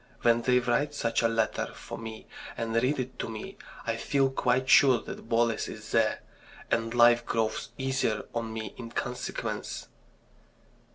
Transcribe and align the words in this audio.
When 0.23 0.41
they 0.41 0.57
write 0.57 0.95
such 0.95 1.21
a 1.21 1.27
letter 1.27 1.67
for 1.75 1.95
me, 1.95 2.25
and 2.57 2.73
read 2.73 2.97
it 2.99 3.19
to 3.19 3.29
me, 3.29 3.57
I 3.85 3.97
feel 3.97 4.31
quite 4.31 4.67
sure 4.67 4.99
that 4.99 5.29
Boles 5.29 5.67
is 5.67 5.91
there. 5.91 6.21
And 6.71 6.91
life 6.95 7.23
grows 7.23 7.69
easier 7.77 8.23
for 8.33 8.41
me 8.41 8.73
in 8.77 8.89
consequence." 8.89 9.89